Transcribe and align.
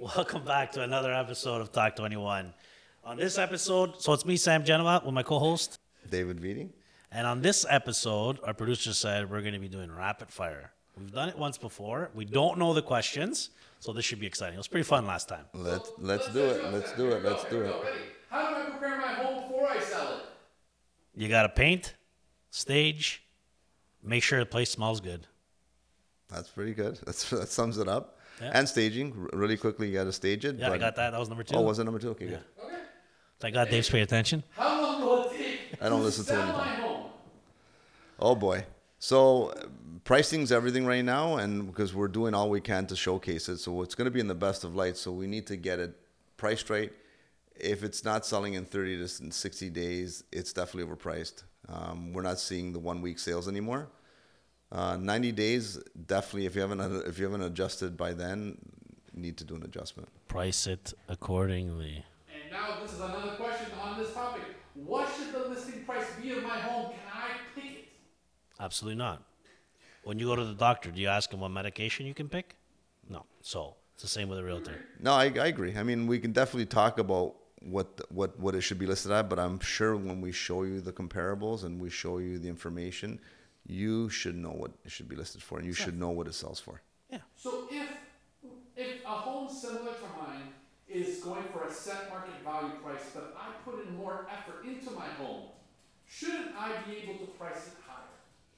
Welcome 0.00 0.44
back 0.44 0.70
to 0.72 0.82
another 0.82 1.12
episode 1.12 1.60
of 1.60 1.72
Talk 1.72 1.96
21. 1.96 2.54
On 3.02 3.16
this 3.16 3.36
episode, 3.36 4.00
so 4.00 4.12
it's 4.12 4.24
me, 4.24 4.36
Sam 4.36 4.64
Genova, 4.64 5.02
with 5.04 5.12
my 5.12 5.24
co 5.24 5.40
host. 5.40 5.80
David 6.08 6.40
Vitti. 6.40 6.68
And 7.10 7.26
on 7.26 7.42
this 7.42 7.66
episode, 7.68 8.38
our 8.44 8.54
producer 8.54 8.92
said 8.92 9.28
we're 9.28 9.40
going 9.40 9.54
to 9.54 9.58
be 9.58 9.66
doing 9.66 9.90
rapid 9.90 10.30
fire. 10.30 10.70
We've 10.96 11.10
done 11.12 11.28
it 11.28 11.36
once 11.36 11.58
before. 11.58 12.10
We 12.14 12.24
don't 12.24 12.58
know 12.58 12.74
the 12.74 12.82
questions, 12.82 13.50
so 13.80 13.92
this 13.92 14.04
should 14.04 14.20
be 14.20 14.26
exciting. 14.28 14.54
It 14.54 14.58
was 14.58 14.68
pretty 14.68 14.84
fun 14.84 15.04
last 15.04 15.28
time. 15.28 15.46
Let's 15.52 15.90
let's 15.98 16.32
do 16.32 16.44
it. 16.44 16.72
Let's 16.72 16.92
do 16.92 17.08
it. 17.08 17.24
Let's 17.24 17.44
do 17.46 17.62
it. 17.62 17.74
How 18.30 18.50
do 18.50 18.54
I 18.54 18.70
prepare 18.70 18.98
my 18.98 19.14
home 19.14 19.42
before 19.42 19.68
I 19.68 19.80
sell 19.80 20.18
it? 20.18 20.22
You 21.16 21.28
got 21.28 21.42
to 21.42 21.48
paint, 21.48 21.94
stage, 22.50 23.24
make 24.00 24.22
sure 24.22 24.38
the 24.38 24.46
place 24.46 24.70
smells 24.70 25.00
good. 25.00 25.26
That's 26.28 26.50
pretty 26.50 26.74
good. 26.74 27.00
That's 27.04 27.28
that 27.30 27.48
sums 27.48 27.78
it 27.78 27.88
up. 27.88 28.17
Yeah. 28.40 28.50
And 28.54 28.68
staging, 28.68 29.12
r- 29.32 29.38
really 29.38 29.56
quickly, 29.56 29.88
you 29.88 29.94
got 29.94 30.04
to 30.04 30.12
stage 30.12 30.44
it. 30.44 30.56
Yeah, 30.56 30.70
I 30.70 30.78
got 30.78 30.96
that. 30.96 31.10
That 31.10 31.18
was 31.18 31.28
number 31.28 31.44
two. 31.44 31.56
Oh, 31.56 31.62
was 31.62 31.78
it 31.78 31.84
number 31.84 31.98
two? 31.98 32.10
Okay, 32.10 32.26
good. 32.26 32.40
Okay. 32.64 32.74
Thank 33.40 33.54
God 33.54 33.68
Dave's 33.70 33.88
paid 33.88 34.02
attention. 34.02 34.42
How 34.50 34.82
long 34.82 35.00
will 35.02 35.24
it 35.24 35.36
take 35.36 35.58
I 35.80 35.88
don't 35.88 36.00
to 36.00 36.04
listen 36.06 36.24
to 36.24 36.30
sell 36.30 36.40
anything. 36.42 36.56
my 36.58 36.66
home? 36.66 37.10
Oh 38.18 38.34
boy. 38.34 38.64
So 38.98 39.50
uh, 39.50 39.66
pricing's 40.04 40.50
everything 40.50 40.84
right 40.86 41.04
now, 41.04 41.36
and 41.36 41.66
because 41.66 41.94
we're 41.94 42.08
doing 42.08 42.34
all 42.34 42.50
we 42.50 42.60
can 42.60 42.86
to 42.88 42.96
showcase 42.96 43.48
it, 43.48 43.58
so 43.58 43.82
it's 43.82 43.94
going 43.94 44.06
to 44.06 44.10
be 44.10 44.20
in 44.20 44.26
the 44.26 44.34
best 44.34 44.64
of 44.64 44.74
light. 44.74 44.96
So 44.96 45.12
we 45.12 45.26
need 45.26 45.46
to 45.48 45.56
get 45.56 45.78
it 45.78 45.96
priced 46.36 46.68
right. 46.70 46.92
If 47.54 47.82
it's 47.82 48.04
not 48.04 48.24
selling 48.26 48.54
in 48.54 48.64
30 48.64 48.98
to 48.98 49.08
60 49.32 49.70
days, 49.70 50.24
it's 50.32 50.52
definitely 50.52 50.92
overpriced. 50.92 51.42
Um, 51.68 52.12
we're 52.12 52.22
not 52.22 52.38
seeing 52.38 52.72
the 52.72 52.78
one 52.78 53.00
week 53.02 53.18
sales 53.18 53.48
anymore. 53.48 53.88
Uh, 54.70 54.96
90 54.98 55.32
days, 55.32 55.78
definitely. 56.06 56.46
If 56.46 56.54
you 56.54 56.60
haven't 56.60 56.80
if 57.06 57.18
you 57.18 57.24
haven't 57.24 57.42
adjusted 57.42 57.96
by 57.96 58.12
then, 58.12 58.58
need 59.14 59.36
to 59.38 59.44
do 59.44 59.54
an 59.56 59.62
adjustment. 59.62 60.08
Price 60.28 60.66
it 60.66 60.92
accordingly. 61.08 62.04
And 62.32 62.52
now 62.52 62.80
this 62.82 62.92
is 62.92 63.00
another 63.00 63.32
question 63.36 63.68
on 63.80 63.98
this 63.98 64.12
topic. 64.12 64.42
What 64.74 65.08
should 65.16 65.32
the 65.32 65.48
listing 65.48 65.84
price 65.84 66.06
be 66.20 66.32
of 66.32 66.42
my 66.42 66.58
home? 66.58 66.90
Can 66.90 66.98
I 67.12 67.30
pick 67.60 67.64
it? 67.78 67.88
Absolutely 68.60 68.98
not. 68.98 69.22
When 70.04 70.18
you 70.18 70.26
go 70.26 70.36
to 70.36 70.44
the 70.44 70.54
doctor, 70.54 70.90
do 70.90 71.00
you 71.00 71.08
ask 71.08 71.32
him 71.32 71.40
what 71.40 71.48
medication 71.50 72.06
you 72.06 72.14
can 72.14 72.28
pick? 72.28 72.54
No. 73.08 73.24
So 73.40 73.74
it's 73.94 74.02
the 74.02 74.08
same 74.08 74.28
with 74.28 74.38
a 74.38 74.44
realtor. 74.44 74.74
No, 75.00 75.12
I, 75.12 75.24
I 75.24 75.46
agree. 75.46 75.76
I 75.76 75.82
mean, 75.82 76.06
we 76.06 76.18
can 76.18 76.32
definitely 76.32 76.66
talk 76.66 76.98
about 76.98 77.34
what 77.60 77.96
the- 77.96 78.06
what 78.10 78.38
what 78.38 78.54
it 78.54 78.60
should 78.60 78.78
be 78.78 78.86
listed 78.86 79.12
at, 79.12 79.30
but 79.30 79.38
I'm 79.38 79.58
sure 79.60 79.96
when 79.96 80.20
we 80.20 80.30
show 80.30 80.62
you 80.62 80.80
the 80.82 80.92
comparables 80.92 81.64
and 81.64 81.80
we 81.80 81.88
show 81.90 82.18
you 82.18 82.38
the 82.38 82.48
information, 82.48 83.18
you 83.68 84.08
should 84.08 84.36
know 84.36 84.50
what 84.50 84.72
it 84.84 84.90
should 84.90 85.08
be 85.08 85.16
listed 85.16 85.42
for, 85.42 85.58
and 85.58 85.66
you 85.66 85.72
should 85.72 85.98
know 85.98 86.10
what 86.10 86.26
it 86.26 86.34
sells 86.34 86.58
for. 86.58 86.80
Yeah. 87.10 87.18
So 87.36 87.68
if 87.70 87.88
if 88.76 89.04
a 89.04 89.08
home 89.08 89.48
similar 89.48 89.92
to 89.92 90.08
mine 90.20 90.52
is 90.88 91.18
going 91.22 91.44
for 91.52 91.64
a 91.64 91.72
set 91.72 92.08
market 92.10 92.34
value 92.42 92.74
price, 92.82 93.00
but 93.14 93.36
I 93.38 93.52
put 93.68 93.86
in 93.86 93.96
more 93.96 94.26
effort 94.30 94.64
into 94.64 94.90
my 94.92 95.06
home, 95.18 95.48
shouldn't 96.06 96.54
I 96.56 96.72
be 96.86 96.96
able 96.98 97.18
to 97.26 97.26
price 97.32 97.66
it 97.68 97.74
higher? 97.86 98.04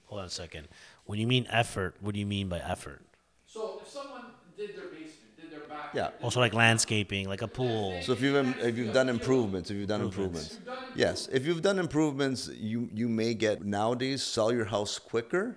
Hold 0.07 0.21
on 0.21 0.27
a 0.27 0.31
second. 0.31 0.69
When 1.07 1.19
you 1.19 1.27
mean 1.27 1.47
effort, 1.51 1.97
what 2.01 2.15
do 2.15 2.21
you 2.21 2.27
mean 2.27 2.49
by 2.49 2.59
effort? 2.59 3.03
So 3.47 3.81
if 3.83 3.89
someone 3.91 4.27
did 4.57 4.77
their 4.77 4.87
basement, 4.89 5.41
did 5.41 5.51
their 5.51 5.61
bathroom, 5.61 5.80
Yeah. 5.93 6.11
Also, 6.23 6.41
like 6.41 6.55
landscaping, 6.55 7.29
like 7.29 7.43
a 7.43 7.49
pool. 7.49 8.03
So 8.03 8.13
if 8.13 8.21
you've 8.21 8.37
if 8.61 8.77
you've 8.79 8.93
done 8.93 9.09
improvements, 9.09 9.71
if 9.71 9.77
you've 9.77 9.89
done 9.89 10.03
improvements, 10.03 10.61
yes, 10.95 11.29
if 11.33 11.47
you've 11.47 11.63
done 11.63 11.79
improvements, 11.79 12.49
you 12.55 12.89
you 12.95 13.09
may 13.09 13.35
get 13.35 13.65
nowadays 13.65 14.23
sell 14.23 14.53
your 14.53 14.67
house 14.67 14.99
quicker 14.99 15.57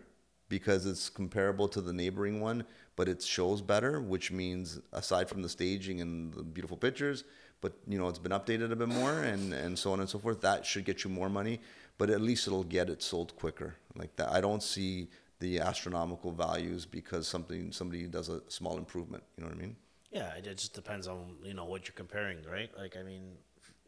because 0.50 0.86
it's 0.86 1.10
comparable 1.10 1.68
to 1.68 1.82
the 1.82 1.94
neighboring 1.94 2.40
one, 2.42 2.64
but 2.96 3.08
it 3.08 3.22
shows 3.22 3.62
better, 3.62 4.02
which 4.02 4.32
means 4.32 4.80
aside 4.92 5.30
from 5.30 5.42
the 5.42 5.50
staging 5.50 6.02
and 6.02 6.34
the 6.34 6.44
beautiful 6.44 6.78
pictures, 6.78 7.24
but 7.62 7.74
you 7.88 7.98
know 8.00 8.08
it's 8.08 8.20
been 8.20 8.32
updated 8.32 8.72
a 8.72 8.76
bit 8.76 8.90
more 8.90 9.22
and 9.24 9.54
and 9.54 9.78
so 9.78 9.94
on 9.94 10.00
and 10.00 10.10
so 10.10 10.18
forth. 10.18 10.42
That 10.42 10.66
should 10.66 10.86
get 10.86 11.04
you 11.04 11.12
more 11.12 11.30
money, 11.30 11.60
but 12.00 12.10
at 12.10 12.22
least 12.22 12.48
it'll 12.48 12.64
get 12.64 12.90
it 12.90 13.04
sold 13.04 13.36
quicker. 13.36 13.76
Like 13.96 14.16
that, 14.16 14.32
I 14.32 14.42
don't 14.42 14.64
see 14.64 15.10
the 15.40 15.60
astronomical 15.60 16.32
values 16.32 16.86
because 16.86 17.28
something 17.28 17.72
somebody 17.72 18.08
does 18.08 18.30
a 18.30 18.42
small 18.48 18.78
improvement. 18.78 19.24
You 19.38 19.44
know 19.44 19.50
what 19.50 19.58
I 19.58 19.62
mean? 19.62 19.76
Yeah, 20.14 20.34
it 20.36 20.48
it 20.48 20.58
just 20.58 20.74
depends 20.74 21.08
on 21.08 21.36
you 21.44 21.54
know 21.54 21.66
what 21.66 21.88
you're 21.88 21.96
comparing, 21.96 22.38
right? 22.50 22.70
Like, 22.78 22.96
I 22.98 23.04
mean, 23.04 23.24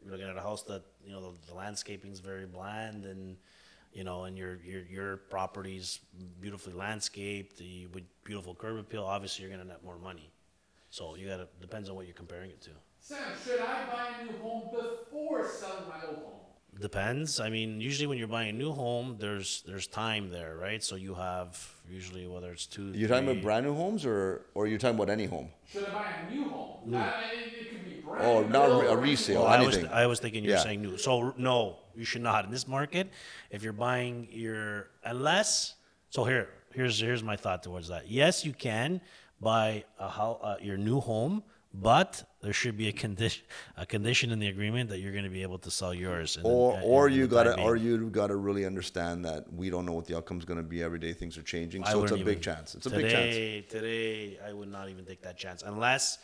you're 0.02 0.12
looking 0.12 0.28
at 0.28 0.36
a 0.36 0.40
house 0.42 0.62
that 0.64 0.82
you 1.04 1.12
know 1.12 1.22
the, 1.22 1.32
the 1.48 1.54
landscaping's 1.54 2.20
very 2.20 2.46
bland, 2.46 3.04
and 3.04 3.36
you 3.92 4.04
know, 4.04 4.24
and 4.24 4.36
your 4.36 4.56
your 4.64 4.82
your 4.82 5.16
property's 5.18 6.00
beautifully 6.40 6.72
landscaped, 6.74 7.58
the 7.58 7.86
with 7.88 8.04
beautiful 8.24 8.54
curb 8.54 8.78
appeal. 8.78 9.04
Obviously, 9.04 9.44
you're 9.44 9.52
gonna 9.52 9.68
net 9.68 9.84
more 9.84 9.98
money. 9.98 10.30
So 10.90 11.16
you 11.16 11.28
gotta 11.28 11.48
depends 11.60 11.90
on 11.90 11.96
what 11.96 12.06
you're 12.06 12.14
comparing 12.14 12.50
it 12.50 12.62
to. 12.62 12.70
Sam, 13.00 13.18
should 13.44 13.60
I 13.60 13.86
buy 13.92 14.08
a 14.20 14.24
new 14.26 14.38
home 14.42 14.70
before 14.72 15.48
selling 15.60 15.88
my 15.88 16.06
old 16.08 16.18
home? 16.24 16.45
Depends. 16.80 17.40
I 17.40 17.48
mean, 17.48 17.80
usually 17.80 18.06
when 18.06 18.18
you're 18.18 18.28
buying 18.28 18.50
a 18.50 18.52
new 18.52 18.72
home, 18.72 19.16
there's 19.18 19.62
there's 19.66 19.86
time 19.86 20.30
there, 20.30 20.56
right? 20.56 20.82
So 20.82 20.96
you 20.96 21.14
have 21.14 21.58
usually 21.88 22.26
whether 22.26 22.52
it's 22.52 22.66
two. 22.66 22.92
You're 22.92 23.08
talking 23.08 23.24
about 23.24 23.40
brand 23.40 23.64
new 23.66 23.74
homes, 23.74 24.04
or 24.04 24.46
or 24.54 24.66
you're 24.66 24.78
talking 24.78 24.96
about 24.96 25.08
any 25.08 25.24
home? 25.26 25.48
Should 25.64 25.84
I 25.84 25.90
buy 25.90 26.10
a 26.26 26.30
new 26.30 26.44
home? 26.44 26.94
Uh, 26.94 26.98
it, 27.30 27.40
it 27.60 27.70
could 27.70 27.82
be 27.82 28.00
brand 28.02 28.24
Oh, 28.26 28.42
not 28.42 28.70
or 28.70 28.84
a 28.84 28.96
resale. 28.96 29.42
Well, 29.42 29.46
I 29.52 29.60
was 29.60 29.76
anything. 29.76 29.92
I 29.92 30.06
was 30.06 30.20
thinking 30.20 30.44
you 30.44 30.50
were 30.50 30.56
Yeah. 30.56 30.62
saying 30.62 30.82
new. 30.82 30.98
So 30.98 31.32
no, 31.38 31.78
you 31.96 32.04
should 32.04 32.22
not 32.22 32.44
in 32.44 32.50
this 32.50 32.68
market. 32.68 33.10
If 33.50 33.62
you're 33.62 33.72
buying 33.72 34.28
your 34.30 34.88
unless 35.04 35.76
so 36.10 36.24
here 36.24 36.48
here's 36.74 37.00
here's 37.00 37.22
my 37.22 37.36
thought 37.36 37.62
towards 37.62 37.88
that. 37.88 38.10
Yes, 38.10 38.44
you 38.44 38.52
can 38.52 39.00
buy 39.40 39.84
a 39.98 40.08
how 40.08 40.38
uh, 40.42 40.56
your 40.60 40.76
new 40.76 41.00
home, 41.00 41.42
but 41.82 42.24
there 42.42 42.52
should 42.52 42.76
be 42.76 42.88
a 42.88 42.92
condition 42.92 43.44
a 43.76 43.84
condition 43.84 44.30
in 44.30 44.38
the 44.38 44.48
agreement 44.48 44.88
that 44.90 44.98
you're 45.00 45.12
going 45.12 45.24
to 45.24 45.30
be 45.30 45.42
able 45.42 45.58
to 45.58 45.70
sell 45.70 45.92
yours. 45.92 46.36
in 46.36 46.42
the- 46.42 46.48
or 46.48 46.80
or 46.82 47.08
you 47.08 47.26
the 47.26 47.34
gotta 47.36 47.60
or 47.62 47.76
you 47.76 48.08
gotta 48.10 48.36
really 48.36 48.64
understand 48.64 49.24
that 49.24 49.52
we 49.52 49.68
don't 49.70 49.84
know 49.84 49.92
what 49.92 50.06
the 50.06 50.16
outcome 50.16 50.38
is 50.38 50.44
gonna 50.44 50.62
be 50.62 50.82
every 50.82 50.98
day. 50.98 51.12
Things 51.12 51.36
are 51.36 51.42
changing, 51.42 51.84
I 51.84 51.92
so 51.92 52.02
it's 52.02 52.12
a 52.12 52.16
big 52.16 52.28
even- 52.28 52.40
chance. 52.40 52.74
It's 52.74 52.86
a 52.86 52.90
today, 52.90 53.02
big 53.02 53.10
chance. 53.12 53.72
Today, 53.72 54.38
I 54.48 54.52
would 54.52 54.68
not 54.70 54.88
even 54.88 55.04
take 55.04 55.22
that 55.22 55.36
chance 55.36 55.62
unless 55.62 56.18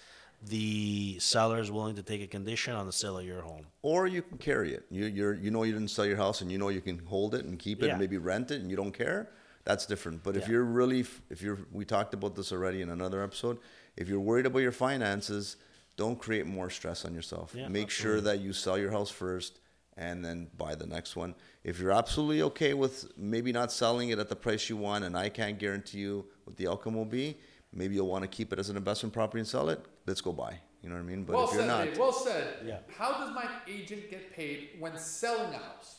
the 0.45 1.19
seller 1.21 1.61
is 1.61 1.71
willing 1.71 1.95
to 1.97 2.03
take 2.03 2.21
a 2.23 2.27
condition 2.27 2.75
on 2.75 2.87
the 2.87 2.93
sale 2.93 3.19
of 3.19 3.25
your 3.25 3.43
home. 3.43 3.65
Or 3.83 4.07
you 4.09 4.23
can 4.23 4.39
carry 4.39 4.73
it. 4.75 4.85
You 4.91 5.05
you're 5.07 5.35
you 5.35 5.51
know 5.51 5.63
you 5.63 5.73
didn't 5.73 5.91
sell 5.91 6.07
your 6.07 6.17
house, 6.17 6.41
and 6.41 6.51
you 6.51 6.59
know 6.59 6.69
you 6.69 6.81
can 6.81 6.99
hold 7.01 7.35
it 7.35 7.45
and 7.45 7.59
keep 7.59 7.83
it, 7.83 7.87
Yeah. 7.87 7.93
and 7.93 8.01
maybe 8.01 8.17
rent 8.19 8.51
it, 8.51 8.61
and 8.61 8.69
you 8.71 8.77
don't 8.77 8.93
care. 8.93 9.31
That's 9.65 9.87
different. 9.87 10.25
But 10.25 10.37
if 10.37 10.49
you're 10.49 10.65
really 10.65 11.05
if 11.31 11.43
you're 11.43 11.61
we 11.71 11.85
talked 11.85 12.15
about 12.15 12.35
this 12.35 12.51
already 12.53 12.81
in 12.83 12.91
another 12.91 13.23
episode. 13.23 13.59
If 13.97 14.09
you're 14.09 14.21
worried 14.21 14.47
about 14.47 14.61
your 14.61 14.73
finances, 14.73 15.57
don't 15.97 16.19
create 16.19 16.47
more 16.47 16.71
stress 16.71 17.05
on 17.05 17.15
yourself. 17.15 17.55
Yeah, 17.55 17.69
Make 17.69 17.91
sure 17.91 18.21
that 18.21 18.41
you 18.41 18.53
sell 18.53 18.79
your 18.79 18.91
house 18.91 19.11
first 19.11 19.61
and 19.97 20.25
then 20.25 20.49
buy 20.57 20.75
the 20.75 20.87
next 20.87 21.17
one. 21.17 21.35
If 21.65 21.79
you're 21.79 21.93
absolutely 21.93 22.43
okay 22.43 22.73
with 22.73 23.13
maybe 23.17 23.53
not 23.53 23.71
selling 23.71 24.09
it 24.09 24.19
at 24.19 24.29
the 24.29 24.37
price 24.37 24.71
you 24.71 24.77
want, 24.77 25.05
and 25.05 25.17
I 25.17 25.29
can't 25.29 25.59
guarantee 25.59 25.99
you 25.99 26.25
what 26.45 26.57
the 26.57 26.67
outcome 26.69 26.95
will 26.95 27.05
be, 27.05 27.37
maybe 27.73 27.95
you'll 27.95 28.09
want 28.09 28.23
to 28.23 28.29
keep 28.29 28.53
it 28.53 28.59
as 28.59 28.71
an 28.71 28.77
investment 28.77 29.13
property 29.13 29.41
and 29.41 29.49
sell 29.49 29.69
it. 29.69 29.85
Let's 30.07 30.23
go 30.23 30.33
buy. 30.33 30.59
You 30.83 30.89
know 30.89 30.97
what 30.97 31.03
I 31.03 31.05
mean? 31.05 31.25
But 31.25 31.37
well 31.37 31.45
if 31.45 31.53
you're 31.53 31.61
said, 31.61 31.69
not, 31.69 31.85
Dave, 31.85 31.99
well 31.99 32.13
said. 32.13 32.55
Yeah. 32.65 32.79
How 32.97 33.13
does 33.13 33.35
my 33.35 33.47
agent 33.69 34.11
get 34.11 34.33
paid 34.35 34.71
when 34.79 34.97
selling 34.97 35.55
a 35.55 35.59
house? 35.59 35.97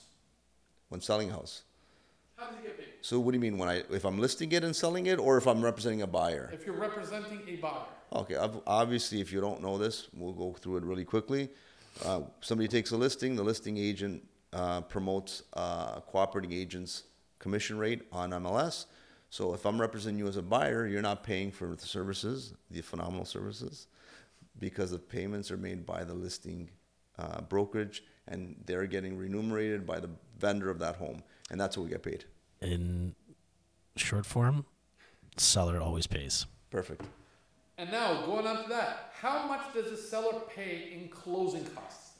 when 0.89 1.01
selling 1.01 1.31
a 1.31 1.33
house. 1.33 1.63
How 2.35 2.47
does 2.47 2.57
he 2.57 2.63
get 2.63 2.77
paid? 2.77 2.87
So 3.01 3.19
what 3.19 3.31
do 3.31 3.37
you 3.37 3.41
mean 3.41 3.57
when 3.57 3.69
I 3.69 3.83
if 3.91 4.05
I'm 4.05 4.19
listing 4.19 4.51
it 4.51 4.63
and 4.63 4.75
selling 4.75 5.05
it, 5.07 5.19
or 5.19 5.37
if 5.37 5.47
I'm 5.47 5.63
representing 5.63 6.01
a 6.01 6.07
buyer? 6.07 6.49
If 6.53 6.65
you're 6.65 6.75
representing 6.75 7.41
a 7.47 7.55
buyer. 7.57 7.85
Okay, 8.13 8.35
ob- 8.35 8.63
obviously, 8.67 9.21
if 9.21 9.31
you 9.31 9.41
don't 9.41 9.61
know 9.61 9.77
this, 9.77 10.07
we'll 10.15 10.33
go 10.33 10.53
through 10.53 10.77
it 10.77 10.83
really 10.83 11.05
quickly. 11.05 11.49
Uh, 12.03 12.21
somebody 12.41 12.67
takes 12.67 12.91
a 12.91 12.97
listing, 12.97 13.35
the 13.35 13.43
listing 13.43 13.77
agent 13.77 14.23
uh, 14.51 14.81
promotes 14.81 15.43
uh, 15.53 15.99
cooperating 16.01 16.51
agent's 16.51 17.03
commission 17.39 17.77
rate 17.77 18.03
on 18.11 18.31
MLS. 18.31 18.85
So 19.29 19.53
if 19.53 19.65
I'm 19.65 19.81
representing 19.81 20.19
you 20.19 20.27
as 20.27 20.37
a 20.37 20.43
buyer, 20.43 20.85
you're 20.87 21.01
not 21.01 21.23
paying 21.23 21.51
for 21.51 21.75
the 21.75 21.85
services, 21.85 22.53
the 22.69 22.81
phenomenal 22.81 23.25
services, 23.25 23.87
because 24.59 24.91
the 24.91 24.99
payments 24.99 25.49
are 25.49 25.57
made 25.57 25.85
by 25.85 26.03
the 26.03 26.13
listing 26.13 26.69
uh, 27.17 27.41
brokerage, 27.41 28.03
and 28.27 28.55
they're 28.65 28.85
getting 28.85 29.17
remunerated 29.17 29.85
by 29.87 29.99
the 29.99 30.09
vendor 30.37 30.69
of 30.69 30.77
that 30.79 30.95
home, 30.97 31.23
and 31.49 31.59
that's 31.59 31.77
what 31.77 31.83
we 31.85 31.89
get 31.89 32.03
paid. 32.03 32.25
In 32.63 33.13
short 33.97 34.25
form, 34.25 34.65
seller 35.37 35.79
always 35.79 36.07
pays. 36.07 36.45
Perfect. 36.71 37.01
And 37.77 37.91
now, 37.91 38.25
going 38.25 38.47
on 38.47 38.63
to 38.63 38.69
that, 38.69 39.11
how 39.19 39.47
much 39.47 39.73
does 39.73 39.91
the 39.91 39.97
seller 39.97 40.39
pay 40.55 40.91
in 40.93 41.09
closing 41.09 41.65
costs? 41.65 42.11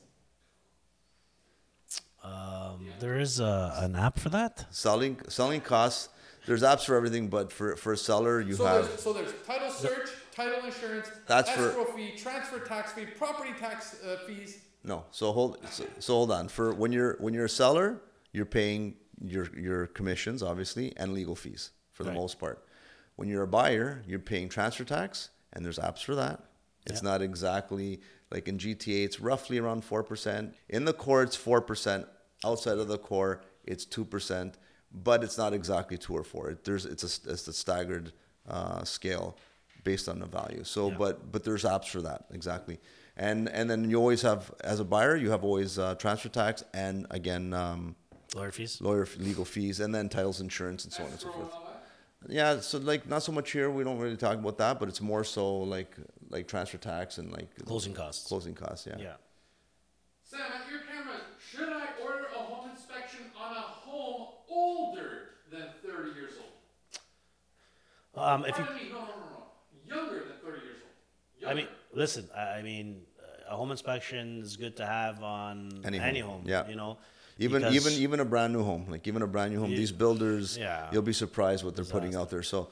Um, 2.24 2.88
there 3.00 3.19
is 3.19 3.40
a, 3.40 3.74
an 3.78 3.95
app 3.95 4.18
for 4.19 4.30
that. 4.30 4.66
Selling 4.72 5.19
selling 5.28 5.62
costs. 5.62 6.10
There's 6.46 6.62
apps 6.63 6.86
for 6.86 6.96
everything, 6.96 7.28
but 7.28 7.51
for 7.51 7.75
for 7.75 7.94
a 7.94 7.98
seller, 7.98 8.39
you 8.42 8.54
So 8.56 8.66
have 8.66 8.88
there's, 8.88 9.01
so 9.01 9.13
there's 9.13 9.34
title 9.46 9.69
search, 9.69 10.10
title 10.34 10.63
insurance, 10.66 11.10
That's 11.28 11.50
for- 11.50 11.69
escrow 11.69 11.86
fee, 11.86 12.13
transfer 12.18 12.60
tax 12.60 12.94
fee, 12.94 13.06
property 13.06 13.51
tax 13.60 13.98
uh, 14.04 14.18
fees. 14.25 14.60
no. 14.84 15.04
So 15.12 15.31
hold 15.31 15.57
so, 15.69 15.86
so 16.00 16.13
hold 16.13 16.31
on. 16.31 16.48
For 16.48 16.74
when 16.74 16.92
you're 16.92 17.18
when 17.19 17.34
you're 17.34 17.46
a 17.46 17.50
seller, 17.50 18.01
you're 18.31 18.46
paying 18.46 18.96
your 19.24 19.48
your 19.58 19.88
commissions 19.88 20.44
obviously 20.44 20.94
and 20.98 21.14
legal 21.14 21.36
fees 21.36 21.72
for 21.92 22.04
the 22.04 22.10
Right. 22.10 22.18
most 22.20 22.40
part. 22.40 22.66
When 23.16 23.28
you're 23.30 23.44
a 23.44 23.48
buyer, 23.48 24.04
you're 24.08 24.20
paying 24.20 24.50
transfer 24.50 24.84
tax, 24.84 25.30
and 25.54 25.64
there's 25.64 25.80
apps 25.80 26.04
for 26.04 26.16
that. 26.16 26.44
It's 26.86 27.02
Yeah. 27.02 27.12
not 27.12 27.22
exactly 27.22 28.02
like 28.31 28.48
in 28.48 28.58
GTA. 28.58 29.06
It's 29.06 29.20
roughly 29.20 29.58
around 29.60 29.84
four 29.86 30.04
percent. 30.04 30.56
In 30.70 30.86
the 30.86 30.94
core, 30.94 31.24
it's 31.24 31.36
four 31.36 31.62
percent. 31.62 32.08
Outside 32.44 32.78
of 32.78 32.88
the 32.88 32.98
core, 32.98 33.42
it's 33.64 33.86
two 33.86 34.04
percent. 34.06 34.58
But 34.92 35.24
it's 35.24 35.38
not 35.38 35.54
exactly 35.54 35.98
two 35.98 36.14
or 36.16 36.24
four. 36.24 36.50
It, 36.52 36.66
there's 36.66 36.86
it's 36.86 37.04
a 37.04 37.31
it's 37.31 37.48
a 37.48 37.54
staggered 37.54 38.12
uh, 38.48 38.84
scale 38.84 39.38
based 39.84 40.08
on 40.10 40.20
the 40.20 40.25
value. 40.28 40.64
So, 40.64 40.90
Yeah. 40.90 40.98
but 40.98 41.31
but 41.31 41.44
there's 41.44 41.64
apps 41.64 41.88
for 41.88 42.02
that 42.02 42.25
exactly. 42.31 42.80
And 43.16 43.48
and 43.50 43.70
then 43.70 43.90
you 43.90 43.98
always 43.98 44.22
have 44.24 44.52
as 44.62 44.80
a 44.80 44.84
buyer, 44.86 45.16
you 45.16 45.30
have 45.31 45.44
always 45.44 45.78
uh, 45.80 45.96
transfer 45.96 46.30
tax 46.30 46.64
and 46.74 47.06
again 47.12 47.54
um, 47.54 47.96
Lawyer 48.36 48.52
fees. 48.52 48.82
lawyer 48.82 49.08
legal 49.20 49.46
fees 49.46 49.80
and 49.80 49.94
then 49.94 50.10
titles 50.10 50.42
insurance 50.42 50.84
and 50.86 50.94
so 50.94 51.04
on 51.04 51.12
and 51.12 51.20
so 51.20 51.28
forth. 51.30 51.38
and 51.46 51.52
all 51.54 51.70
that? 52.28 52.34
Yeah, 52.34 52.60
so 52.62 52.78
like 52.80 53.08
not 53.08 53.22
so 53.24 53.32
much 53.32 53.52
here. 53.52 53.70
We 53.70 53.84
don't 53.84 54.00
really 54.00 54.18
talk 54.18 54.38
about 54.38 54.58
that, 54.58 54.80
but 54.80 54.90
it's 54.90 55.02
more 55.02 55.24
so 55.24 55.58
like 55.58 55.96
like 56.30 56.48
transfer 56.48 56.78
tax 56.78 57.18
and 57.20 57.32
like 57.32 57.50
Closing 57.66 57.94
costs. 57.94 58.28
Closing 58.28 58.54
costs, 58.56 58.88
yeah. 58.88 58.96
Yeah. 58.98 59.14
Sam, 60.24 60.40
at 60.42 60.72
your 60.72 60.80
cameras, 60.82 61.22
should 61.52 61.70
I 61.70 61.88
order 62.04 62.26
a 62.36 62.40
home 62.40 62.72
inspection 62.72 63.20
on 63.40 63.52
a 63.56 63.60
home 63.60 64.28
older 64.50 65.10
than 65.52 65.68
30 65.86 66.14
years 66.20 66.32
old? 66.40 68.24
Um, 68.24 68.46
if 68.46 68.58
you, 68.58 68.64
Pardon 68.64 68.84
me, 68.84 68.90
no, 68.90 68.96
no, 69.00 69.06
no, 69.06 69.12
no. 69.32 69.96
Younger 69.96 70.20
than 70.20 70.38
30 70.44 70.66
years 70.66 70.78
old. 70.82 71.42
Younger. 71.42 71.52
I 71.52 71.54
mean, 71.56 71.68
listen. 71.94 72.30
I 72.36 72.42
I 72.42 72.62
mean, 72.64 73.02
uh, 73.20 73.54
a 73.54 73.58
home 73.58 73.72
inspection 73.72 74.42
is 74.42 74.56
good 74.56 74.78
to 74.78 74.86
have 74.86 75.22
on 75.24 75.82
Any 75.84 76.00
any, 76.00 76.20
home, 76.22 76.32
home. 76.40 76.44
yeah. 76.46 76.68
You 76.68 76.76
know. 76.76 76.98
Even 77.40 77.62
because- 77.62 77.76
even 77.76 77.94
even 77.94 78.20
a 78.20 78.26
brand 78.26 78.54
new 78.54 78.64
home, 78.64 78.86
like 78.90 79.08
even 79.08 79.22
a 79.22 79.28
brand 79.28 79.54
new 79.54 79.60
home, 79.60 79.72
Ye- 79.72 79.78
these 79.78 79.92
builders, 79.92 80.58
yeah. 80.58 80.90
you'll 80.92 81.02
be 81.02 81.14
surprised 81.14 81.64
what 81.64 81.76
they're 81.76 81.86
putting 81.86 82.16
out 82.16 82.30
there. 82.30 82.44
So, 82.44 82.70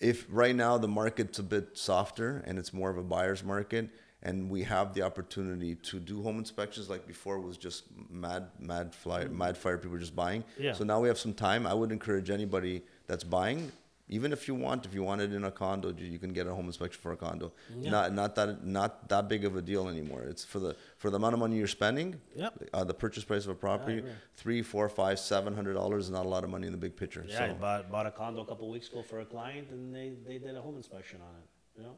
if 0.00 0.26
right 0.30 0.54
now 0.56 0.78
the 0.78 0.88
market's 0.88 1.38
a 1.38 1.42
bit 1.42 1.76
softer 1.76 2.42
and 2.46 2.58
it's 2.58 2.72
more 2.72 2.90
of 2.90 2.96
a 2.96 3.02
buyer's 3.02 3.44
market, 3.44 3.90
and 4.22 4.50
we 4.50 4.62
have 4.64 4.94
the 4.94 5.02
opportunity 5.02 5.74
to 5.76 5.98
do 5.98 6.22
home 6.22 6.38
inspections, 6.38 6.88
like 6.90 7.06
before 7.06 7.38
was 7.40 7.56
just 7.56 7.84
mad 8.10 8.48
mad 8.58 8.94
fly 8.94 9.24
mad 9.26 9.56
fire 9.56 9.76
people 9.78 9.98
just 9.98 10.16
buying. 10.16 10.42
Mm. 10.42 10.64
Yeah. 10.64 10.72
So 10.72 10.84
now 10.84 11.00
we 11.00 11.08
have 11.08 11.18
some 11.18 11.34
time. 11.34 11.66
I 11.66 11.74
would 11.74 11.92
encourage 11.92 12.30
anybody 12.30 12.82
that's 13.06 13.24
buying. 13.24 13.72
Even 14.12 14.32
if 14.32 14.48
you 14.48 14.56
want, 14.56 14.84
if 14.86 14.92
you 14.92 15.04
want 15.04 15.20
it 15.20 15.32
in 15.32 15.44
a 15.44 15.50
condo, 15.52 15.94
you 15.96 16.06
you 16.14 16.18
can 16.18 16.32
get 16.38 16.46
a 16.46 16.54
home 16.58 16.66
inspection 16.66 17.00
for 17.00 17.12
a 17.12 17.16
condo. 17.16 17.52
Yeah. 17.78 17.90
Not 17.94 18.12
not 18.12 18.34
that 18.34 18.66
not 18.66 19.08
that 19.08 19.28
big 19.28 19.44
of 19.44 19.54
a 19.56 19.62
deal 19.62 19.88
anymore. 19.88 20.22
It's 20.32 20.44
for 20.44 20.58
the 20.58 20.72
for 20.98 21.10
the 21.10 21.16
amount 21.16 21.34
of 21.34 21.40
money 21.40 21.56
you're 21.56 21.74
spending. 21.80 22.20
Yep. 22.34 22.52
Uh, 22.74 22.84
the 22.84 22.94
purchase 23.04 23.24
price 23.30 23.44
of 23.44 23.50
a 23.50 23.54
property, 23.54 23.98
agree. 23.98 24.10
three, 24.34 24.62
four, 24.62 24.88
five, 24.88 25.18
seven 25.20 25.54
hundred 25.54 25.74
dollars 25.74 26.06
is 26.06 26.10
not 26.10 26.26
a 26.26 26.28
lot 26.28 26.42
of 26.42 26.50
money 26.50 26.66
in 26.66 26.72
the 26.72 26.82
big 26.86 26.96
picture. 26.96 27.24
Yeah, 27.28 27.44
I 27.44 27.52
bought, 27.52 27.90
bought 27.94 28.06
a 28.06 28.10
condo 28.10 28.40
a 28.42 28.46
couple 28.46 28.68
weeks 28.68 28.88
ago 28.90 29.02
for 29.02 29.20
a 29.20 29.24
client, 29.24 29.68
and 29.70 29.94
they, 29.94 30.12
they 30.26 30.38
did 30.38 30.56
a 30.56 30.60
home 30.60 30.76
inspection 30.76 31.20
on 31.28 31.32
it. 31.40 31.46
You 31.76 31.82
know, 31.84 31.94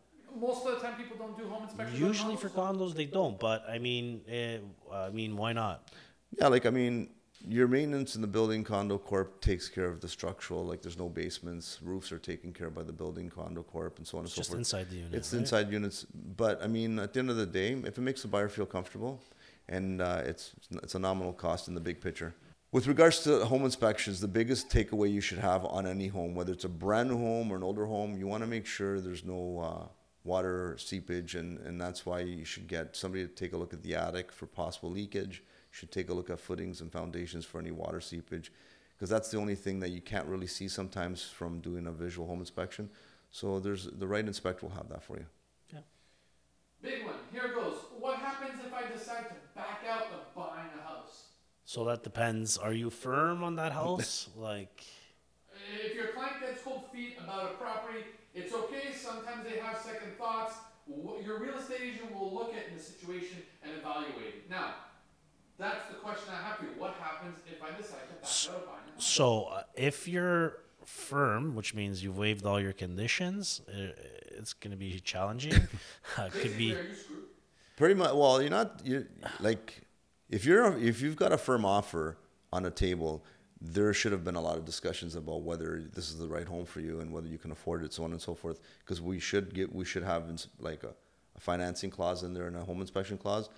Most 0.48 0.66
of 0.66 0.74
the 0.74 0.80
time, 0.86 0.96
people 1.02 1.16
don't 1.16 1.36
do 1.38 1.48
home 1.48 1.62
inspections. 1.62 1.98
on 2.00 2.06
usually 2.08 2.36
for 2.36 2.50
condos. 2.50 2.92
condos 2.92 2.94
they 2.94 3.06
don't, 3.06 3.40
but 3.40 3.64
I 3.68 3.78
mean, 3.78 4.20
eh, 4.28 4.58
I 4.92 5.08
mean, 5.10 5.34
why 5.42 5.52
not? 5.54 5.88
yeah, 6.38 6.48
like 6.48 6.66
I 6.66 6.70
mean, 6.70 7.08
your 7.48 7.66
maintenance 7.68 8.14
in 8.14 8.20
the 8.20 8.26
building 8.26 8.62
condo 8.64 8.98
corp 8.98 9.40
takes 9.40 9.68
care 9.68 9.86
of 9.86 10.00
the 10.00 10.08
structural. 10.08 10.64
Like 10.64 10.82
there's 10.82 10.98
no 10.98 11.08
basements, 11.08 11.78
roofs 11.82 12.12
are 12.12 12.18
taken 12.18 12.52
care 12.52 12.68
of 12.68 12.74
by 12.74 12.82
the 12.82 12.92
building 12.92 13.28
condo 13.30 13.62
corp, 13.62 13.98
and 13.98 14.06
so 14.06 14.18
on 14.18 14.24
It's 14.24 14.36
and 14.36 14.44
so 14.46 14.50
forth. 14.52 14.60
just 14.60 14.70
forth. 14.72 14.80
inside 14.82 14.90
the 14.90 14.96
unit. 14.96 15.14
It's 15.14 15.32
right? 15.32 15.40
inside 15.40 15.72
units, 15.72 16.06
but 16.36 16.62
I 16.62 16.66
mean, 16.66 16.98
at 16.98 17.12
the 17.12 17.20
end 17.20 17.30
of 17.30 17.36
the 17.36 17.46
day, 17.46 17.72
if 17.72 17.98
it 17.98 18.02
makes 18.02 18.22
the 18.22 18.28
buyer 18.28 18.48
feel 18.48 18.66
comfortable, 18.66 19.20
and 19.68 20.00
uh, 20.00 20.22
it's 20.24 20.52
it's 20.82 20.94
a 20.94 20.98
nominal 20.98 21.32
cost 21.32 21.68
in 21.68 21.74
the 21.74 21.80
big 21.80 22.00
picture. 22.00 22.34
With 22.72 22.86
regards 22.86 23.20
to 23.24 23.44
home 23.44 23.64
inspections, 23.64 24.18
the 24.20 24.28
biggest 24.28 24.70
takeaway 24.70 25.12
you 25.12 25.20
should 25.20 25.38
have 25.38 25.64
on 25.66 25.86
any 25.86 26.08
home, 26.08 26.34
whether 26.34 26.52
it's 26.52 26.64
a 26.64 26.70
brand 26.70 27.10
new 27.10 27.18
home 27.18 27.52
or 27.52 27.56
an 27.56 27.62
older 27.62 27.84
home, 27.84 28.16
you 28.16 28.26
want 28.26 28.42
to 28.42 28.46
make 28.46 28.64
sure 28.64 28.98
there's 28.98 29.24
no 29.24 29.58
uh, 29.58 29.86
water 30.24 30.76
seepage, 30.78 31.34
and, 31.34 31.58
and 31.60 31.80
that's 31.80 32.06
why 32.06 32.20
you 32.20 32.44
should 32.44 32.68
get 32.68 32.94
somebody 32.96 33.26
to 33.26 33.32
take 33.32 33.52
a 33.52 33.56
look 33.56 33.72
at 33.72 33.82
the 33.82 33.94
attic 33.94 34.30
for 34.32 34.46
possible 34.46 34.90
leakage. 34.90 35.42
You 35.44 35.76
should 35.76 35.90
take 35.92 36.10
a 36.10 36.14
look 36.14 36.30
at 36.30 36.38
footings 36.38 36.80
and 36.80 36.92
foundations 36.92 37.44
for 37.44 37.58
any 37.58 37.70
water 37.70 38.00
seepage, 38.00 38.52
because 38.96 39.10
that's 39.10 39.30
the 39.30 39.38
only 39.38 39.54
thing 39.54 39.80
that 39.80 39.90
you 39.90 40.00
can't 40.00 40.26
really 40.26 40.46
see 40.46 40.68
sometimes 40.68 41.22
from 41.24 41.60
doing 41.60 41.86
a 41.86 41.92
visual 41.92 42.26
home 42.26 42.40
inspection. 42.40 42.88
So 43.30 43.58
there's 43.58 43.86
the 43.86 44.06
right 44.06 44.24
inspector 44.26 44.66
will 44.66 44.74
have 44.74 44.88
that 44.90 45.02
for 45.02 45.16
you. 45.16 45.26
Yeah. 45.72 45.78
Big 46.82 47.04
one. 47.04 47.14
Here 47.32 47.48
goes. 47.54 47.76
What 47.98 48.18
happens 48.18 48.60
if 48.64 48.72
I 48.72 48.92
decide 48.92 49.24
to 49.28 49.34
back 49.54 49.82
out 49.90 50.08
of 50.12 50.34
buying 50.34 50.68
a 50.78 50.86
house? 50.86 51.28
So 51.64 51.84
that 51.84 52.02
depends. 52.02 52.58
Are 52.58 52.74
you 52.74 52.90
firm 52.90 53.42
on 53.42 53.56
that 53.56 53.72
house? 53.72 54.28
like, 54.36 54.84
If 55.82 55.94
your 55.94 56.08
client 56.08 56.40
gets 56.40 56.62
cold 56.62 56.84
feet 56.92 57.16
about 57.24 57.52
a 57.52 57.54
property, 57.54 58.04
it's 58.34 58.52
okay. 58.52 58.92
Sometimes 58.94 59.44
they 59.44 59.58
have 59.58 59.78
second 59.78 60.18
thoughts. 60.18 60.54
Wh- 61.78 61.96
Your 61.96 62.18
will 62.18 62.34
look 62.34 62.54
at 62.54 62.76
the 62.76 62.82
situation 62.82 63.38
and 63.62 63.72
evaluate 63.78 64.34
it. 64.34 64.50
Now, 64.50 64.74
that's 65.58 65.88
the 65.88 65.94
question 65.94 66.32
I 66.32 66.46
have 66.48 66.56
for 66.58 66.64
you. 66.64 66.70
What 66.78 66.94
happens 67.00 67.36
if 67.46 67.62
I 67.62 67.68
decide 67.76 68.08
to 68.08 68.14
back 68.14 68.24
out 68.24 68.62
of 68.62 68.66
buying 68.66 68.78
a 68.88 68.94
house? 68.94 69.04
so 69.04 69.44
uh, 69.44 69.62
if 69.74 70.08
you're 70.08 70.58
firm, 70.84 71.54
which 71.54 71.74
means 71.74 72.02
you've 72.02 72.18
waived 72.18 72.44
all 72.44 72.60
your 72.60 72.72
conditions, 72.72 73.60
uh, 73.68 73.92
it's 74.38 74.52
going 74.52 74.72
to 74.72 74.76
be 74.76 74.98
challenging. 75.00 75.54
uh, 76.18 76.28
could 76.30 76.56
be. 76.56 76.74
are 76.74 76.82
you 76.82 76.94
screwed? 76.94 77.18
Pretty 77.76 77.94
much. 77.94 78.12
Well, 78.14 78.40
you're 78.40 78.50
not. 78.50 78.80
You 78.84 79.06
like 79.40 79.82
if 80.28 80.44
you're 80.44 80.76
if 80.78 81.00
you've 81.00 81.16
got 81.16 81.32
a 81.32 81.38
firm 81.38 81.64
offer 81.64 82.16
on 82.52 82.66
a 82.66 82.70
table, 82.70 83.24
there 83.60 83.94
should 83.94 84.12
have 84.12 84.24
been 84.24 84.34
a 84.34 84.40
lot 84.40 84.56
of 84.56 84.64
discussions 84.64 85.14
about 85.14 85.42
whether 85.42 85.82
this 85.92 86.08
is 86.10 86.18
the 86.18 86.28
right 86.28 86.46
home 86.46 86.64
for 86.64 86.80
you 86.80 87.00
and 87.00 87.12
whether 87.12 87.28
you 87.28 87.38
can 87.38 87.50
afford 87.50 87.84
it, 87.84 87.92
so 87.92 88.04
on 88.04 88.12
and 88.12 88.20
so 88.20 88.34
forth. 88.34 88.60
Because 88.80 89.00
we 89.00 89.18
should 89.18 89.54
get 89.54 89.74
we 89.74 89.84
should 89.84 90.02
have 90.02 90.24
like 90.58 90.82
a, 90.84 90.88
a 90.88 90.92
financing 91.46 91.90
clause 91.90 92.22
in 92.22 92.32
there 92.34 92.46
and 92.46 92.56
a 92.56 92.64
home 92.64 92.80
inspection 92.80 93.18
clause 93.18 93.48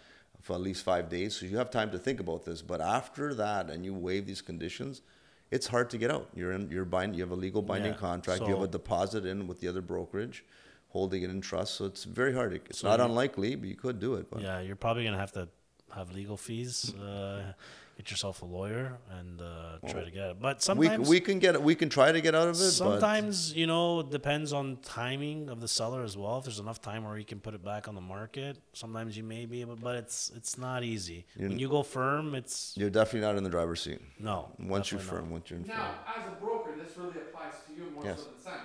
for 0.41 0.55
at 0.55 0.61
least 0.61 0.83
five 0.83 1.09
days, 1.09 1.37
so 1.37 1.47
you 1.47 1.57
have 1.59 1.71
time 1.71 1.91
to 1.91 1.99
think 1.99 2.19
about 2.21 2.45
this. 2.45 2.61
But 2.63 2.81
after 2.81 3.35
that, 3.35 3.71
and 3.71 3.85
you 3.85 3.95
waive 3.95 4.27
these 4.27 4.43
conditions. 4.43 5.03
It's 5.51 5.67
hard 5.69 5.89
to 5.91 5.99
get 5.99 6.11
out. 6.11 6.29
You're 6.35 6.53
in. 6.53 6.71
You're 6.71 6.85
binding. 6.87 7.17
You 7.19 7.23
have 7.25 7.31
a 7.31 7.37
legal 7.47 7.63
binding 7.63 7.93
Yeah, 7.93 7.99
contract. 7.99 8.41
you 8.43 8.55
have 8.55 8.63
a 8.63 8.67
deposit 8.69 9.25
in 9.27 9.47
with 9.47 9.61
the 9.61 9.69
other 9.69 9.83
brokerage, 9.83 10.45
holding 10.89 11.23
it 11.23 11.31
in 11.31 11.41
trust. 11.41 11.75
So 11.75 11.85
it's 11.85 12.05
very 12.05 12.33
hard. 12.35 12.53
It's 12.55 12.81
So 12.81 12.89
not 12.89 13.01
unlikely, 13.01 13.55
but 13.55 13.69
you 13.69 13.77
could 13.77 14.01
do 14.01 14.15
it. 14.15 14.31
But. 14.31 14.41
Yeah, 14.41 14.61
you're 14.61 14.75
probably 14.87 15.03
going 15.05 15.13
to 15.15 15.21
have 15.21 15.33
to 15.33 15.49
have 15.95 16.13
legal 16.13 16.37
fees. 16.37 16.93
Uh, 16.95 17.53
get 17.97 18.11
yourself 18.11 18.43
a 18.43 18.45
lawyer 18.45 18.99
and 19.19 19.41
uh, 19.41 19.79
try 19.89 20.05
to 20.05 20.11
get 20.11 20.31
it. 20.31 20.37
But 20.41 20.63
sometimes. 20.63 21.09
we 21.09 21.21
can 21.21 21.39
get 21.39 21.61
we 21.63 21.75
can 21.75 21.89
try 21.89 22.13
to 22.13 22.21
get 22.21 22.35
out 22.35 22.49
of 22.49 22.55
it. 22.57 22.71
Sometimes 22.71 23.53
you 23.55 23.67
know 23.67 24.01
it 24.01 24.11
depends 24.11 24.53
on 24.53 24.79
timing 24.83 25.49
of 25.49 25.61
the 25.61 25.69
seller 25.69 26.03
as 26.03 26.17
well. 26.17 26.39
If 26.39 26.45
there's 26.45 26.59
enough 26.59 26.81
time 26.81 27.05
where 27.05 27.19
you 27.19 27.25
can 27.25 27.41
put 27.41 27.55
it 27.55 27.65
back 27.65 27.89
on 27.89 27.95
the 27.95 28.01
market, 28.01 28.59
sometimes 28.73 29.17
you 29.17 29.23
may 29.25 29.47
be 29.47 29.61
able, 29.61 29.77
but 29.77 29.97
it's 29.97 30.31
it's 30.37 30.59
not 30.59 30.83
easy. 30.83 31.25
You're- 31.37 31.49
when 31.51 31.59
you 31.59 31.69
go 31.69 31.83
firm, 31.83 32.35
it's 32.35 32.75
you're 32.77 32.91
definitely 32.91 33.21
not 33.27 33.37
in 33.37 33.45
the 33.45 33.51
driver's 33.51 33.83
seat 33.83 34.01
no. 34.19 34.51
once 34.59 34.91
you're 34.91 35.01
firm. 35.01 35.25
not. 35.25 35.33
Once 35.33 35.51
you're 35.51 35.59
in 35.61 35.65
firm. 35.65 35.77
Now, 35.77 35.95
as 36.17 36.27
a 36.29 36.35
broker, 36.45 36.73
this 36.77 36.97
really 36.97 37.19
applies 37.19 37.55
to 37.69 37.75
you 37.75 37.91
more 37.95 38.05
Yes. 38.05 38.21
so 38.21 38.25
than 38.27 38.41
Sam. 38.43 38.61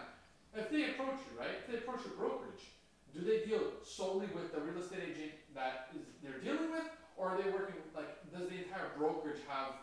If 0.55 0.69
they 0.71 0.83
approach 0.91 1.19
you, 1.29 1.39
right? 1.39 1.49
If 1.63 1.71
they 1.71 1.77
approach 1.77 2.01
your 2.05 2.15
brokerage, 2.15 2.63
do 3.13 3.21
they 3.21 3.45
deal 3.45 3.61
solely 3.83 4.27
with 4.33 4.51
the 4.53 4.59
real 4.61 4.81
estate 4.81 5.03
agent 5.11 5.31
that 5.55 5.89
is 5.95 6.01
they're 6.23 6.39
dealing 6.39 6.71
with, 6.71 6.85
or 7.17 7.29
are 7.29 7.37
they 7.41 7.49
working 7.51 7.75
like? 7.95 8.18
Does 8.99 9.07
brokerage 9.07 9.39
have 9.47 9.73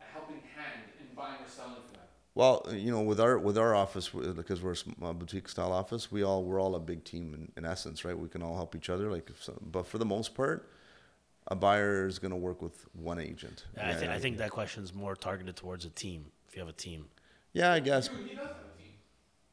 a 0.00 0.04
helping 0.12 0.36
hand 0.56 0.82
in 1.00 1.14
buying 1.14 1.34
or 1.34 1.48
selling 1.48 1.74
for 1.86 1.92
them? 1.92 2.02
Well, 2.34 2.66
you 2.72 2.90
know, 2.90 3.00
with 3.02 3.20
our 3.20 3.38
with 3.38 3.58
our 3.58 3.74
office 3.74 4.08
because 4.08 4.62
we're 4.62 4.74
a 5.02 5.14
boutique 5.14 5.48
style 5.48 5.72
office, 5.72 6.10
we 6.10 6.22
all 6.22 6.44
we're 6.44 6.60
all 6.60 6.74
a 6.74 6.80
big 6.80 7.04
team 7.04 7.34
in, 7.34 7.52
in 7.56 7.64
essence, 7.68 8.04
right? 8.04 8.18
We 8.18 8.28
can 8.28 8.42
all 8.42 8.56
help 8.56 8.74
each 8.76 8.90
other. 8.90 9.10
Like, 9.10 9.30
if 9.30 9.42
so, 9.42 9.56
but 9.60 9.86
for 9.86 9.98
the 9.98 10.04
most 10.04 10.34
part, 10.34 10.68
a 11.48 11.56
buyer 11.56 12.06
is 12.06 12.18
going 12.18 12.30
to 12.30 12.36
work 12.36 12.62
with 12.62 12.86
one 12.92 13.18
agent. 13.18 13.64
Yeah, 13.76 13.88
I, 13.90 13.94
think 13.94 14.10
I 14.10 14.14
like- 14.14 14.22
think 14.22 14.38
that 14.38 14.50
question's 14.50 14.94
more 14.94 15.16
targeted 15.16 15.56
towards 15.56 15.84
a 15.84 15.90
team. 15.90 16.26
If 16.48 16.54
you 16.56 16.60
have 16.60 16.68
a 16.68 16.72
team, 16.72 17.06
Yeah, 17.52 17.72
I 17.72 17.80
guess. 17.80 18.08
You, 18.08 18.24
he 18.24 18.34
does 18.34 18.46
have 18.46 18.56
a 18.56 18.78
team. 18.80 18.92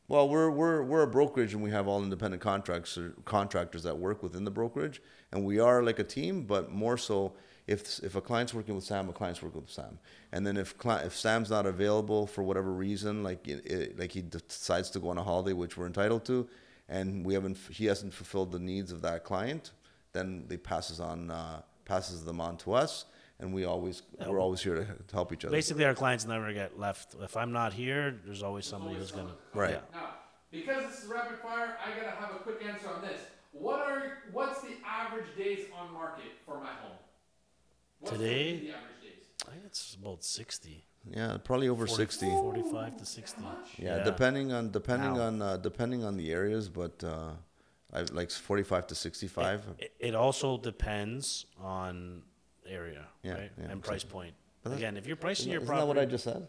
Well, 0.08 0.30
we're 0.30 0.52
we're 0.52 0.84
we're 0.84 1.02
a 1.02 1.08
brokerage, 1.08 1.54
and 1.54 1.64
we 1.64 1.72
have 1.72 1.88
all 1.88 2.04
independent 2.04 2.42
contracts 2.42 2.96
or 2.98 3.16
contractors 3.26 3.84
that 3.84 3.98
work 3.98 4.22
within 4.22 4.44
the 4.44 4.52
brokerage, 4.52 5.02
and 5.32 5.44
we 5.44 5.60
are 5.60 5.82
like 5.82 5.98
a 5.98 6.04
team, 6.04 6.44
but 6.44 6.72
more 6.72 6.98
so. 6.98 7.34
If 7.66 8.04
if 8.04 8.16
a 8.16 8.22
client's 8.22 8.54
working 8.54 8.76
with 8.76 8.84
Sam, 8.84 9.10
a 9.10 9.14
client's 9.14 9.42
working 9.42 9.62
with 9.62 9.72
Sam, 9.72 9.98
and 10.32 10.46
then 10.46 10.58
if 10.58 10.76
if 10.86 11.18
Sam's 11.18 11.50
not 11.50 11.66
available 11.66 12.28
for 12.28 12.44
whatever 12.44 12.72
reason, 12.72 13.24
like 13.24 13.48
it, 13.48 13.98
like 13.98 14.12
he 14.12 14.22
decides 14.22 14.92
to 14.92 15.00
go 15.00 15.10
on 15.10 15.18
a 15.18 15.24
holiday, 15.24 15.54
which 15.54 15.76
we're 15.76 15.88
entitled 15.88 16.24
to, 16.26 16.48
and 16.88 17.26
we 17.26 17.34
haven't 17.34 17.58
he 17.72 17.86
hasn't 17.86 18.14
fulfilled 18.14 18.52
the 18.52 18.60
needs 18.60 18.92
of 18.92 19.02
that 19.02 19.24
client, 19.24 19.72
then 20.14 20.46
they 20.48 20.58
passes 20.58 21.00
on 21.00 21.32
uh, 21.32 21.64
passes 21.86 22.24
them 22.24 22.40
on 22.40 22.58
to 22.58 22.74
us, 22.74 23.06
and 23.40 23.54
we 23.54 23.66
always 23.66 24.04
we're 24.26 24.40
always 24.40 24.62
here 24.62 24.76
to, 24.76 24.86
to 24.86 25.14
help 25.14 25.34
each 25.34 25.46
other. 25.46 25.52
basically, 25.56 25.86
our 25.86 25.94
clients 25.94 26.26
never 26.26 26.52
get 26.54 26.80
left. 26.80 27.16
If 27.22 27.36
I'm 27.36 27.52
not 27.52 27.74
here, 27.74 28.16
there's 28.26 28.44
always 28.44 28.66
somebody 28.66 28.96
who's 28.96 29.12
gonna. 29.12 29.34
Right. 29.54 29.72
Yeah. 29.72 30.00
Now, 30.00 30.10
because 30.52 30.86
this 30.90 31.04
is 31.04 31.10
rapid 31.10 31.40
fire, 31.40 31.78
I 31.86 32.00
gotta 32.00 32.16
have 32.16 32.32
a 32.32 32.40
quick 32.40 32.64
answer 32.68 32.88
on 32.90 33.02
this. 33.02 33.20
What 33.52 33.80
are 33.82 34.18
what's 34.32 34.62
the 34.62 34.76
average 34.86 35.36
days 35.38 35.66
on 35.78 35.94
market 35.94 36.32
for 36.46 36.60
my 36.60 36.68
home? 36.82 36.98
What's 38.00 38.18
Today? 38.18 38.54
The, 38.54 38.60
the 38.68 38.70
average 38.72 39.02
days. 39.02 39.24
I 39.48 39.52
think 39.52 39.64
it's 39.66 39.96
about 39.96 40.24
60. 40.24 40.86
Yeah, 41.12 41.38
probably 41.44 41.70
over 41.70 41.86
40 41.86 42.02
sixty. 42.02 42.26
45 42.26 42.98
to 42.98 43.06
60. 43.06 43.44
Yeah, 43.78 43.98
Yeah. 43.98 44.04
depending 44.04 44.52
on 44.52 44.72
depending 44.72 45.14
Now. 45.14 45.28
on 45.28 45.42
uh, 45.42 45.58
depending 45.58 46.04
on 46.04 46.18
the 46.18 46.32
areas, 46.32 46.68
but 46.68 47.04
uh, 47.04 47.32
I 47.94 48.02
like 48.12 48.32
45 48.32 48.88
to 48.88 48.96
65. 48.96 49.64
It, 49.78 49.94
it 50.00 50.16
also 50.16 50.58
depends 50.58 51.46
on 51.62 52.24
area, 52.70 53.06
Yeah, 53.24 53.34
right? 53.34 53.52
yeah, 53.58 53.66
and 53.72 53.84
price 53.84 54.04
point. 54.04 54.34
But 54.64 54.72
that- 54.72 54.78
Again, 54.78 54.98
if 54.98 55.08
you're 55.08 55.16
pricing 55.16 55.44
Isn't, 55.44 55.52
your 55.54 55.62
isn't 55.64 55.76
that 55.76 55.88
what 55.88 55.98
I 55.98 56.06
just 56.06 56.24
said? 56.24 56.48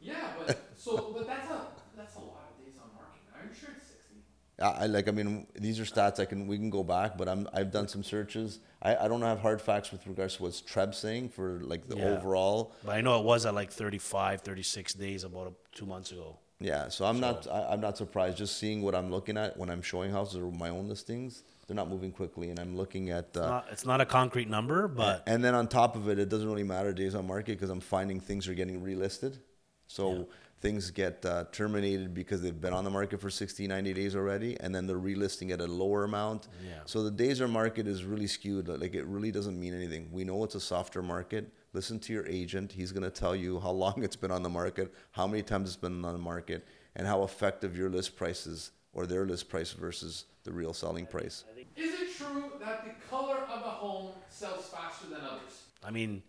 Yeah, 0.00 0.14
but 0.46 0.58
so 0.76 1.12
but 1.14 1.26
that's 1.26 1.50
a 1.50 1.60
that's 1.96 2.16
a 2.16 2.20
lot 2.20 2.50
of 2.58 2.64
days 2.64 2.74
on 2.82 2.88
market. 2.94 3.20
Are 3.34 3.46
you 3.46 3.54
sure 3.54 3.70
it's 3.76 3.88
sixty? 3.88 4.16
I, 4.60 4.84
I 4.84 4.86
like. 4.86 5.08
I 5.08 5.10
mean, 5.10 5.46
these 5.54 5.78
are 5.78 5.84
stats. 5.84 6.18
I 6.20 6.24
can. 6.24 6.46
We 6.46 6.56
can 6.56 6.70
go 6.70 6.82
back, 6.82 7.18
but 7.18 7.28
I'm. 7.28 7.46
I've 7.52 7.70
done 7.70 7.86
some 7.88 8.02
searches. 8.02 8.60
I, 8.82 8.96
I 8.96 9.08
don't 9.08 9.20
have 9.20 9.40
hard 9.40 9.60
facts 9.60 9.92
with 9.92 10.06
regards 10.06 10.36
to 10.36 10.44
what's 10.44 10.62
Treb 10.62 10.94
saying 10.94 11.28
for 11.30 11.60
like 11.62 11.86
the 11.86 11.96
Yeah. 11.98 12.04
overall. 12.16 12.72
but 12.82 12.92
I 12.96 13.02
know 13.02 13.18
it 13.20 13.24
was 13.26 13.44
at 13.44 13.54
like 13.54 13.70
35, 13.70 14.40
36 14.40 14.94
days 14.94 15.24
about 15.24 15.48
a, 15.48 15.76
two 15.76 15.84
months 15.84 16.12
ago. 16.12 16.38
Yeah. 16.60 16.88
So 16.88 17.04
I'm 17.04 17.20
not. 17.20 17.46
I, 17.46 17.68
I'm 17.72 17.80
not 17.82 17.98
surprised. 17.98 18.38
Just 18.38 18.56
seeing 18.58 18.80
what 18.80 18.94
I'm 18.94 19.10
looking 19.10 19.36
at 19.36 19.58
when 19.58 19.68
I'm 19.68 19.82
showing 19.82 20.12
houses 20.12 20.36
or 20.36 20.50
my 20.50 20.70
own 20.70 20.88
listings, 20.88 21.42
they're 21.70 21.76
not 21.76 21.88
moving 21.88 22.10
quickly, 22.10 22.50
and 22.50 22.58
I'm 22.58 22.76
looking 22.76 23.10
at. 23.10 23.36
Uh, 23.36 23.46
Not, 23.48 23.66
it's 23.70 23.86
not 23.86 24.00
a 24.00 24.04
concrete 24.04 24.48
number, 24.50 24.88
but 24.88 25.22
and 25.28 25.44
then 25.44 25.54
on 25.54 25.68
top 25.68 25.94
of 25.94 26.08
it, 26.08 26.18
it 26.18 26.28
doesn't 26.28 26.48
really 26.48 26.64
matter 26.64 26.92
days 26.92 27.14
on 27.14 27.28
market 27.28 27.52
because 27.52 27.70
I'm 27.70 27.78
finding 27.78 28.18
things 28.18 28.48
are 28.48 28.54
getting 28.54 28.80
relisted. 28.82 29.38
So 29.86 30.12
Yeah. 30.12 30.22
things 30.60 30.90
get 30.90 31.24
uh, 31.24 31.44
terminated 31.52 32.12
because 32.12 32.42
they've 32.42 32.60
been 32.60 32.72
on 32.72 32.82
the 32.82 32.90
market 32.90 33.20
for 33.20 33.30
60, 33.30 33.68
90 33.68 33.92
days 33.94 34.16
already, 34.16 34.58
and 34.58 34.74
then 34.74 34.88
they're 34.88 34.98
relisting 34.98 35.52
at 35.52 35.60
a 35.60 35.66
lower 35.68 36.02
amount. 36.02 36.48
Yeah. 36.66 36.80
So 36.86 37.04
the 37.04 37.10
days 37.12 37.40
on 37.40 37.52
market 37.52 37.86
is 37.86 38.02
really 38.04 38.26
skewed. 38.26 38.66
Like 38.66 38.96
it 38.96 39.04
really 39.06 39.30
doesn't 39.30 39.56
mean 39.58 39.72
anything. 39.72 40.08
We 40.10 40.24
know 40.24 40.42
it's 40.42 40.56
a 40.56 40.60
softer 40.60 41.02
market. 41.04 41.52
Listen 41.72 42.00
to 42.00 42.12
your 42.12 42.26
agent. 42.26 42.72
He's 42.72 42.90
going 42.90 43.04
to 43.04 43.10
tell 43.12 43.36
you 43.36 43.60
how 43.60 43.70
long 43.70 44.02
it's 44.02 44.16
been 44.16 44.32
on 44.32 44.42
the 44.42 44.48
market, 44.50 44.92
how 45.12 45.28
many 45.28 45.44
times 45.44 45.68
it's 45.68 45.76
been 45.76 46.04
on 46.04 46.12
the 46.14 46.18
market, 46.18 46.66
and 46.96 47.06
how 47.06 47.22
effective 47.22 47.76
your 47.76 47.90
list 47.90 48.16
price 48.16 48.44
is 48.48 48.72
or 48.92 49.06
their 49.06 49.24
list 49.24 49.48
price 49.48 49.70
versus 49.70 50.24
the 50.42 50.52
real 50.52 50.72
selling 50.72 51.06
price. 51.06 51.44
Is 51.76 51.94
it 52.00 52.16
true 52.16 52.44
that 52.60 52.84
the 52.84 52.92
color 53.08 53.36
of 53.36 53.60
a 53.62 53.70
home 53.70 54.12
sells 54.28 54.66
faster 54.66 55.06
than 55.08 55.20
others? 55.20 55.62
I 55.84 55.90
mean, 55.90 56.22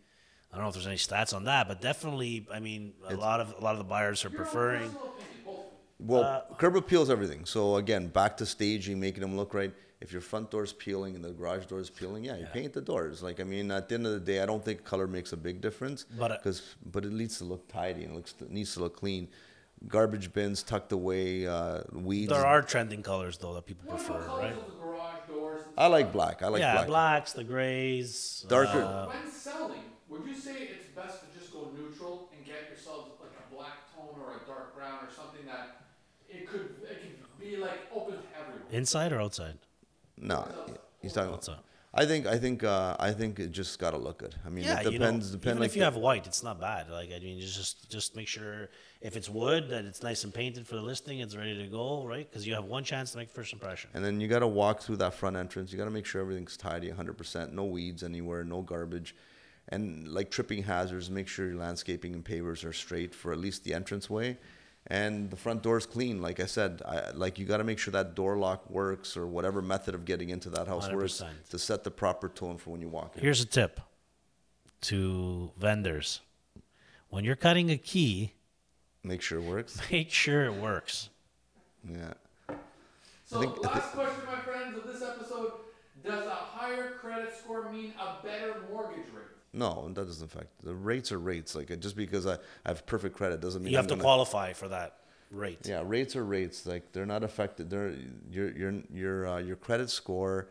I 0.52 0.56
don't 0.56 0.64
know 0.66 0.70
if 0.70 0.76
there's 0.76 0.88
any 0.88 0.96
stats 0.98 1.34
on 1.36 1.46
that, 1.46 1.68
but 1.68 1.82
definitely, 1.82 2.48
I 2.54 2.60
mean, 2.60 2.94
a 3.08 3.16
lot 3.16 3.40
of 3.40 3.56
a 3.60 3.64
lot 3.64 3.74
of 3.74 3.78
the 3.80 3.84
buyers 3.86 4.24
are 4.26 4.30
preferring. 4.30 4.84
opinion, 4.84 5.02
both 5.02 5.20
of 5.20 5.56
you. 5.56 5.60
Well, 6.00 6.24
Uh, 6.24 6.56
curb 6.56 6.76
appeals 6.76 7.10
everything. 7.10 7.46
So 7.46 7.76
again, 7.76 8.08
back 8.08 8.38
to 8.38 8.46
staging, 8.46 9.00
making 9.00 9.22
them 9.22 9.36
look 9.38 9.54
right. 9.54 9.74
If 10.00 10.12
your 10.12 10.22
front 10.22 10.50
door's 10.50 10.74
peeling 10.74 11.14
and 11.16 11.24
the 11.24 11.30
garage 11.30 11.68
door's 11.68 11.92
peeling, 11.92 12.24
yeah, 12.24 12.36
you 12.36 12.48
paint 12.48 12.74
the 12.74 12.82
doors. 12.82 13.22
Like 13.22 13.40
I 13.40 13.44
mean, 13.44 13.70
at 13.72 13.88
the 13.88 13.96
end 13.96 14.08
of 14.08 14.14
the 14.14 14.20
day, 14.20 14.42
I 14.42 14.48
don't 14.48 14.64
think 14.66 14.84
color 14.84 15.06
makes 15.08 15.32
a 15.32 15.38
big 15.38 15.62
difference. 15.62 16.06
But, 16.18 16.32
uh, 16.32 16.38
because 16.38 16.76
but 16.92 17.06
it 17.06 17.12
needs 17.12 17.38
to 17.38 17.44
look 17.44 17.68
tidy 17.68 18.04
and 18.04 18.14
it 18.14 18.16
looks 18.16 18.34
it 18.42 18.50
needs 18.50 18.74
to 18.74 18.80
look 18.80 18.96
clean. 18.98 19.28
Garbage 19.88 20.32
bins 20.34 20.62
tucked 20.64 20.92
away, 20.92 21.46
uh, 21.48 21.82
weeds. 21.92 22.30
There 22.32 22.46
are 22.46 22.62
trending 22.64 23.04
colors 23.04 23.38
though 23.38 23.54
that 23.54 23.66
people 23.66 23.88
prefer, 23.90 24.20
right? 24.28 24.54
of 24.54 24.66
the 24.66 24.72
garage 24.84 25.28
doors? 25.28 25.62
and 25.68 25.71
I 25.82 25.88
like 25.88 26.12
black. 26.12 26.44
I 26.44 26.48
like 26.50 26.60
yeah, 26.62 26.74
black. 26.76 26.88
blacks, 26.88 27.34
the 27.34 27.44
grays, 27.44 28.46
Darker- 28.48 28.84
uh, 28.84 29.08
When 29.08 29.28
selling, 29.32 29.82
would 30.10 30.22
you 30.28 30.36
say 30.36 30.70
it's 30.70 30.86
best 30.96 31.22
to 31.24 31.40
just 31.40 31.52
go 31.52 31.72
neutral 31.76 32.30
and 32.36 32.46
get 32.46 32.70
yourselves 32.70 33.10
like 33.20 33.32
a 33.34 33.56
black 33.56 33.92
tone 33.96 34.14
or 34.22 34.36
a 34.44 34.46
dark 34.46 34.76
brown 34.76 35.00
or 35.04 35.10
something 35.12 35.44
that 35.48 35.82
it 36.30 36.48
could 36.48 36.76
it 36.88 37.02
could 37.02 37.40
be 37.40 37.58
like 37.58 37.80
open 37.92 38.14
to 38.14 38.30
everyone? 38.40 38.70
inside 38.70 39.12
or 39.12 39.20
outside. 39.22 39.58
No, 40.18 40.48
he's 41.02 41.14
talking 41.14 41.30
about. 41.34 41.50
I 41.94 42.06
think 42.06 42.26
I 42.26 42.38
think 42.38 42.64
uh, 42.64 42.96
I 43.00 43.12
think 43.12 43.38
it 43.40 43.52
just 43.52 43.78
gotta 43.78 43.98
look 43.98 44.20
good. 44.20 44.34
I 44.46 44.50
mean, 44.50 44.64
Yeah, 44.64 44.80
it 44.80 44.86
you 44.86 44.92
know, 44.92 45.06
depends. 45.08 45.32
depend 45.32 45.52
even 45.56 45.60
like 45.60 45.70
if 45.72 45.76
you 45.76 45.82
the- 45.82 45.86
have 45.86 45.98
white, 45.98 46.26
it's 46.26 46.42
not 46.42 46.60
bad. 46.60 46.90
Like 46.90 47.10
I 47.14 47.20
mean, 47.20 47.40
just 47.42 47.58
just 47.58 47.90
just 47.90 48.16
make 48.16 48.30
sure 48.30 48.70
if 49.02 49.18
it's 49.18 49.28
wood 49.30 49.68
that 49.70 49.84
it's 49.84 50.02
nice 50.02 50.24
and 50.24 50.34
painted 50.34 50.66
for 50.66 50.76
the 50.76 50.82
listing, 50.82 51.20
it's 51.20 51.36
ready 51.36 51.58
to 51.62 51.68
go, 51.68 52.06
right? 52.06 52.30
Because 52.30 52.48
you 52.48 52.54
have 52.54 52.64
one 52.64 52.86
chance 52.86 53.12
to 53.12 53.18
make 53.18 53.30
first 53.30 53.52
impression. 53.52 53.90
And 53.94 54.06
then 54.06 54.22
you 54.22 54.30
got 54.30 54.40
to 54.40 54.48
walk 54.48 54.82
through 54.82 54.98
that 54.98 55.16
front 55.16 55.36
entrance. 55.36 55.72
You 55.74 55.78
got 55.78 55.86
to 55.86 55.92
make 55.92 56.06
sure 56.06 56.22
everything's 56.22 56.56
tidy 56.56 56.90
100%, 56.90 57.52
no 57.52 57.66
weeds 57.66 58.04
anywhere, 58.04 58.44
no 58.46 58.62
garbage. 58.62 59.14
And 59.68 60.08
like 60.08 60.32
tripping 60.32 60.64
hazards, 60.64 61.10
make 61.10 61.28
sure 61.28 61.48
your 61.48 61.58
landscaping 61.58 62.14
and 62.14 62.24
pavers 62.24 62.64
are 62.64 62.74
straight 62.74 63.14
for 63.14 63.32
at 63.34 63.38
least 63.38 63.64
the 63.66 63.74
entranceway. 63.74 64.38
And 64.88 65.30
the 65.30 65.36
front 65.36 65.62
door 65.62 65.78
is 65.78 65.86
clean. 65.86 66.22
Like 66.22 66.40
I 66.40 66.46
said, 66.46 66.82
I, 66.86 67.12
like 67.12 67.38
you 67.38 67.46
got 67.46 67.58
to 67.58 67.64
make 67.64 67.78
sure 67.80 67.92
that 67.92 68.16
door 68.16 68.38
lock 68.38 68.70
works 68.70 69.16
or 69.16 69.28
whatever 69.28 69.62
method 69.62 69.94
of 69.96 70.06
getting 70.06 70.30
into 70.30 70.50
that 70.50 70.68
house 70.68 70.90
works 70.92 71.22
100%. 71.22 71.50
to 71.52 71.60
set 71.60 71.84
the 71.84 71.92
proper 71.92 72.28
tone 72.30 72.58
for 72.58 72.72
when 72.72 72.82
you 72.82 72.90
walk 72.90 73.16
in. 73.16 73.22
Here's 73.22 73.42
a 73.42 73.46
tip 73.46 73.80
to 74.82 75.52
vendors: 75.58 76.22
when 77.10 77.24
you're 77.24 77.36
cutting 77.36 77.70
a 77.70 77.78
key, 77.78 78.34
Make 79.04 79.22
sure 79.22 79.40
it 79.40 79.44
works. 79.46 79.80
make 79.92 80.10
sure 80.12 80.46
it 80.46 80.54
works. 80.56 81.10
Yeah. 81.88 82.14
So 83.26 83.40
think- 83.40 83.66
I 83.66 83.74
last 83.74 83.92
question, 83.94 84.26
my 84.26 84.40
friends, 84.40 84.78
of 84.78 84.84
this 84.92 85.02
episode: 85.02 85.52
Does 86.04 86.26
a 86.26 86.30
higher 86.32 86.92
credit 87.00 87.34
score 87.38 87.72
mean 87.72 87.94
a 88.00 88.26
better 88.26 88.56
mortgage 88.72 89.08
rate? 89.14 89.26
No, 89.54 89.90
that 89.94 90.06
doesn't 90.06 90.26
affect. 90.26 90.64
The 90.64 90.74
rates 90.74 91.12
are 91.12 91.20
rates. 91.20 91.56
Like 91.56 91.70
it 91.72 91.82
just 91.82 91.96
because 91.96 92.26
I, 92.26 92.36
I 92.36 92.70
have 92.70 92.86
perfect 92.86 93.16
credit 93.16 93.42
doesn't 93.42 93.62
mean 93.64 93.74
You 93.74 93.78
I'm 93.80 93.84
have 93.84 93.90
to 93.90 93.96
gonna- 93.96 94.04
qualify 94.04 94.54
for 94.54 94.70
that 94.70 94.98
rate. 95.30 95.60
Yeah, 95.68 95.84
rates 95.86 96.16
are 96.16 96.24
rates. 96.24 96.66
Like 96.66 96.92
they're 96.94 97.06
not 97.06 97.24
affected. 97.24 97.70
They're 97.70 97.94
your 98.30 98.52
your 98.52 98.74
your 98.94 99.28
uh, 99.28 99.38
your 99.40 99.56
credit 99.58 99.90
score 99.90 100.48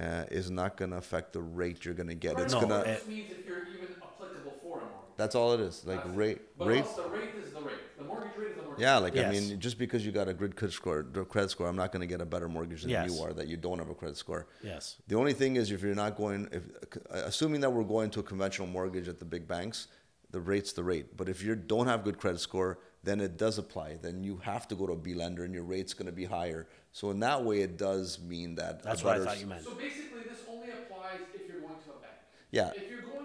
uh, 0.00 0.24
is 0.30 0.50
not 0.50 0.76
going 0.76 0.90
to 0.90 0.96
affect 0.96 1.34
the 1.34 1.40
rate 1.42 1.84
you're 1.84 1.94
going 1.94 2.08
to 2.08 2.14
get. 2.14 2.38
It's 2.40 2.52
No, 2.54 2.62
gonna. 2.62 2.82
This 2.84 3.06
means 3.06 3.30
if 3.30 3.46
you're 3.46 3.58
even 3.68 3.94
applicable 4.02 4.54
for 4.62 4.78
a 4.78 4.80
mortgage. 4.80 5.16
that's 5.16 5.34
all 5.34 5.52
it 5.52 5.60
is. 5.60 5.84
Like 5.86 5.98
That's- 5.98 6.16
rate 6.16 6.40
But 6.58 6.68
rate. 6.68 6.84
also 6.84 7.04
the 7.04 7.16
rate 7.16 7.30
is 7.44 7.52
the 7.52 7.60
rate. 7.60 7.74
The 7.98 8.04
mortgage 8.04 8.36
rate 8.36 8.48
is 8.50 8.56
the 8.56 8.61
mortgage 8.61 8.61
Yeah, 8.78 8.98
like 8.98 9.14
Yes. 9.14 9.26
I 9.26 9.30
mean, 9.30 9.60
just 9.60 9.78
because 9.78 10.04
you 10.04 10.12
got 10.12 10.28
a 10.28 10.34
good 10.34 10.56
credit 10.56 10.72
score, 10.74 11.02
credit 11.02 11.50
score, 11.50 11.66
I'm 11.68 11.76
not 11.76 11.92
going 11.92 12.00
to 12.00 12.06
get 12.06 12.20
a 12.20 12.26
better 12.26 12.48
mortgage 12.48 12.82
than 12.82 12.90
Yes. 12.90 13.10
you 13.12 13.22
are 13.22 13.32
that 13.32 13.46
you 13.48 13.56
don't 13.56 13.78
have 13.78 13.88
a 13.90 13.94
credit 13.94 14.16
score. 14.16 14.46
Yes. 14.62 14.96
The 15.08 15.16
only 15.16 15.32
thing 15.32 15.56
is, 15.56 15.70
if 15.70 15.82
you're 15.82 15.94
not 15.94 16.16
going, 16.16 16.48
if 16.52 16.62
assuming 17.10 17.60
that 17.62 17.70
we're 17.70 17.84
going 17.84 18.10
to 18.10 18.20
a 18.20 18.22
conventional 18.22 18.68
mortgage 18.68 19.08
at 19.08 19.18
the 19.18 19.24
big 19.24 19.46
banks, 19.48 19.88
the 20.30 20.40
rate's 20.40 20.72
the 20.72 20.82
rate. 20.82 21.16
But 21.16 21.28
if 21.28 21.42
you 21.42 21.54
don't 21.54 21.86
have 21.86 22.04
good 22.04 22.18
credit 22.18 22.40
score, 22.40 22.78
then 23.04 23.20
it 23.20 23.36
does 23.36 23.58
apply. 23.58 23.98
Then 24.00 24.22
you 24.24 24.36
have 24.38 24.66
to 24.68 24.74
go 24.74 24.86
to 24.86 24.92
a 24.92 24.96
B 24.96 25.14
lender, 25.14 25.44
and 25.44 25.52
your 25.52 25.64
rate's 25.64 25.92
going 25.92 26.06
to 26.06 26.12
be 26.12 26.24
higher. 26.24 26.68
So 26.92 27.10
in 27.10 27.20
that 27.20 27.44
way, 27.44 27.60
it 27.60 27.76
does 27.76 28.18
mean 28.20 28.54
that. 28.56 28.82
That's 28.82 29.02
what 29.04 29.14
I 29.14 29.18
better- 29.18 29.30
thought 29.30 29.40
you 29.40 29.46
meant. 29.46 29.64
So 29.64 29.74
basically, 29.74 30.22
this 30.28 30.38
only 30.48 30.68
applies 30.70 31.20
if 31.34 31.48
you're 31.48 31.60
going 31.60 31.74
to 31.74 31.90
a 31.90 32.00
bank. 32.00 32.12
Yeah, 32.50 32.70
If 32.76 32.88
you're 32.90 33.00
going 33.00 33.12
to 33.12 33.18
like 33.20 33.21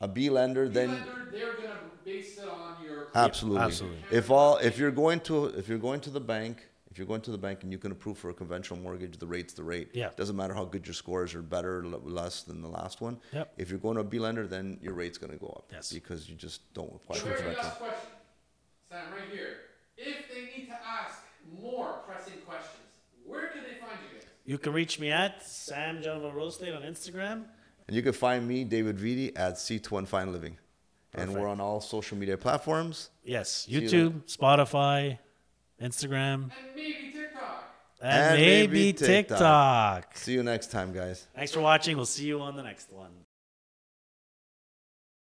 a 0.00 0.04
a 0.04 0.08
B 0.08 0.30
lender, 0.30 0.66
B 0.66 0.74
then 0.74 0.90
lender, 0.90 1.28
they're 1.32 1.54
gonna 1.54 1.78
base 2.04 2.38
it 2.38 2.48
on 2.48 2.76
your. 2.84 3.08
absolutely. 3.14 3.60
absolutely. 3.62 3.98
If 4.10 4.30
all, 4.30 4.56
if 4.58 4.78
you're 4.78 4.90
going 4.90 5.20
to, 5.20 5.46
if 5.46 5.68
you're 5.68 5.78
going 5.78 6.00
to 6.00 6.10
the 6.10 6.20
bank, 6.20 6.66
if 6.90 6.98
you're 6.98 7.06
going 7.06 7.20
to 7.22 7.30
the 7.30 7.38
bank 7.38 7.62
and 7.62 7.70
you 7.70 7.78
can 7.78 7.92
approve 7.92 8.18
for 8.18 8.30
a 8.30 8.34
conventional 8.34 8.80
mortgage, 8.80 9.16
the 9.18 9.26
rate's 9.26 9.52
the 9.54 9.62
rate. 9.62 9.90
Yeah. 9.92 10.10
Doesn't 10.16 10.34
matter 10.34 10.54
how 10.54 10.64
good 10.64 10.86
your 10.86 10.94
scores 10.94 11.34
are, 11.34 11.42
better, 11.42 11.80
or 11.80 11.84
l- 11.84 12.00
less 12.04 12.42
than 12.42 12.62
the 12.62 12.68
last 12.68 13.00
one. 13.00 13.20
Yep. 13.32 13.52
If 13.58 13.70
you're 13.70 13.78
going 13.78 13.94
to 13.94 14.00
a 14.00 14.04
B 14.04 14.18
lender, 14.18 14.46
then 14.48 14.78
your 14.82 14.94
rate's 14.94 15.16
going 15.16 15.32
to 15.32 15.38
go 15.38 15.46
up. 15.56 15.66
Yes. 15.70 15.92
Because 15.92 16.28
you 16.28 16.34
just 16.34 16.72
don't 16.74 16.92
apply 16.92 17.18
for 17.18 17.26
very 17.26 17.36
conventional. 17.36 17.66
last 17.68 17.78
question, 17.78 18.10
Sam, 18.90 19.12
right 19.12 19.30
here. 19.32 19.56
If 19.96 20.28
they 20.34 20.42
need 20.56 20.66
to 20.68 20.74
ask 20.84 21.18
more 21.62 22.00
pressing 22.08 22.38
questions, 22.44 22.88
where 23.24 23.48
can 23.48 23.62
they 23.62 23.78
find 23.78 23.98
you 24.10 24.18
guys? 24.18 24.26
You 24.44 24.58
can 24.58 24.72
reach 24.72 24.98
me 24.98 25.12
at 25.12 25.46
Sam 25.46 26.02
Gentleman 26.02 26.34
Real 26.34 26.48
Estate 26.48 26.72
on 26.74 26.82
Instagram. 26.82 27.44
And 27.90 27.96
you 27.96 28.02
can 28.02 28.12
find 28.12 28.46
me, 28.46 28.62
David 28.62 28.98
Vitti, 28.98 29.32
at 29.36 29.54
C2 29.54 30.06
Fine 30.06 30.30
Living. 30.32 30.56
And 31.12 31.34
we're 31.34 31.48
on 31.48 31.60
all 31.60 31.80
social 31.80 32.16
media 32.16 32.36
platforms. 32.36 33.10
Yes, 33.24 33.66
you 33.68 33.80
YouTube, 33.80 34.32
Spotify, 34.32 35.18
Instagram, 35.82 36.52
And 36.52 36.52
maybe 36.76 37.10
TikTok. 37.12 37.64
and, 38.00 38.12
And 38.12 38.36
maybe 38.40 38.66
maybe 38.78 38.92
TikTok. 38.92 39.38
TikTok. 40.04 40.16
See 40.16 40.34
you 40.34 40.44
next 40.44 40.70
time, 40.70 40.92
guys. 40.92 41.26
Thanks 41.34 41.50
for 41.50 41.60
watching. 41.62 41.96
We'll 41.96 42.06
see 42.06 42.26
you 42.26 42.40
on 42.40 42.54
the 42.54 42.62
next 42.62 42.92
one. 42.92 43.10